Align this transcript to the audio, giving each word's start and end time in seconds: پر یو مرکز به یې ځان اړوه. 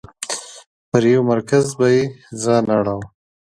پر 0.89 1.03
یو 1.13 1.21
مرکز 1.31 1.65
به 1.77 1.87
یې 1.95 2.03
ځان 2.43 2.65
اړوه. 2.77 3.05